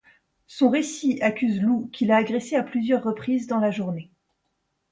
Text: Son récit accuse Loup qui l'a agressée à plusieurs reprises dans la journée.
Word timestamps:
Son 0.47 0.69
récit 0.71 1.19
accuse 1.21 1.61
Loup 1.61 1.91
qui 1.93 2.05
l'a 2.05 2.15
agressée 2.17 2.55
à 2.55 2.63
plusieurs 2.63 3.03
reprises 3.03 3.45
dans 3.45 3.59
la 3.59 3.69
journée. 3.69 4.09